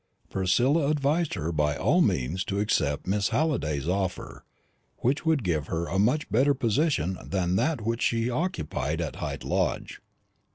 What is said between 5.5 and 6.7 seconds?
her a much better